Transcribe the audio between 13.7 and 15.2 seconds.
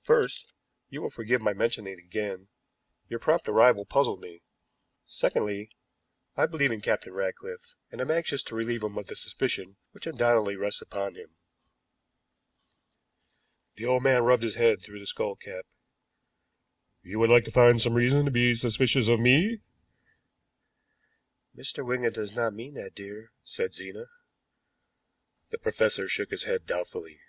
The old man rubbed his head through his